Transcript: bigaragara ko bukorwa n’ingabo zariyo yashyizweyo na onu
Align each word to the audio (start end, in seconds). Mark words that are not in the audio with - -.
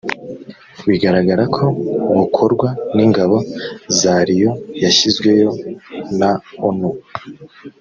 bigaragara 0.89 1.43
ko 1.55 1.65
bukorwa 2.17 2.69
n’ingabo 2.95 3.37
zariyo 3.99 4.51
yashyizweyo 4.83 5.49
na 6.19 6.31
onu 6.67 6.89